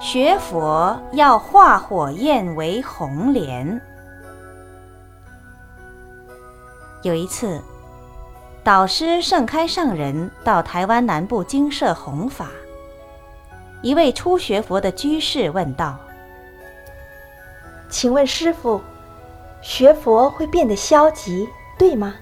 [0.00, 3.78] 学佛要化火焰为红莲。
[7.02, 7.60] 有一次，
[8.64, 12.48] 导师盛开上人到台湾南部精舍弘法，
[13.82, 15.98] 一位初学佛的居士问道
[17.90, 18.80] ：“请问师傅，
[19.60, 21.46] 学佛会变得消极，
[21.78, 22.14] 对吗？”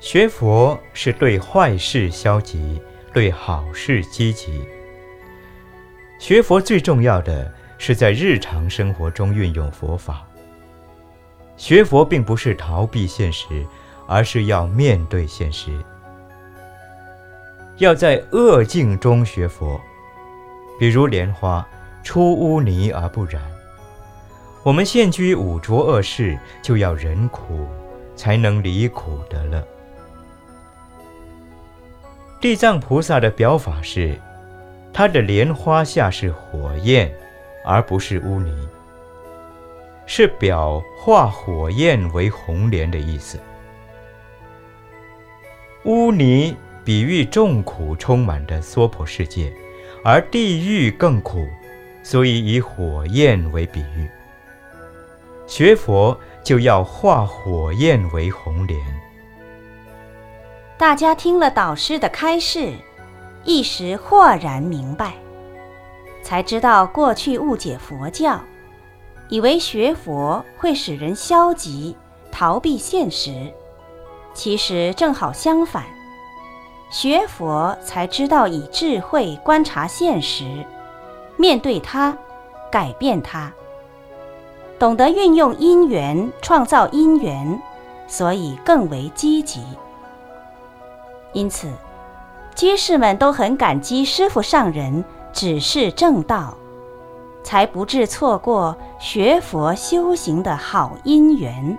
[0.00, 2.80] 学佛是对坏事消极，
[3.12, 4.66] 对好事积极。
[6.20, 10.22] 学佛最重要的是在日常生活中运用佛法。
[11.56, 13.66] 学佛并不是逃避现实，
[14.06, 15.72] 而是要面对现实。
[17.78, 19.80] 要在恶境中学佛，
[20.78, 21.66] 比如莲花
[22.04, 23.40] 出污泥而不染。
[24.62, 27.66] 我们现居五浊恶世，就要忍苦，
[28.14, 29.66] 才能离苦得乐。
[32.38, 34.20] 地藏菩萨的表法是，
[35.00, 37.10] 他的莲花下是火焰，
[37.64, 38.68] 而不是污泥。
[40.04, 43.40] 是表化火焰为红莲的意思。
[45.84, 49.50] 污泥比喻众苦充满的娑婆世界，
[50.04, 51.48] 而地狱更苦，
[52.02, 54.06] 所以以火焰为比喻。
[55.46, 58.78] 学佛就要化火焰为红莲。
[60.76, 62.74] 大家听了导师的开示，
[63.44, 65.14] 一时豁然明白，
[66.22, 68.38] 才知道过去误解佛教。
[69.28, 71.96] 以为学佛会使人消极、
[72.32, 73.52] 逃避现实，
[74.34, 75.84] 其实正好相反。
[76.90, 80.66] 学佛才知道以智慧观察现实，
[81.36, 82.16] 面对它，
[82.72, 83.52] 改变它，
[84.78, 87.62] 懂得运用因缘创造因缘，
[88.08, 89.62] 所以更为积极。
[91.32, 91.68] 因此，
[92.60, 96.54] 居士们都很感激师父上人指示正道。
[97.42, 101.78] 才不致错过学佛修行的好因缘。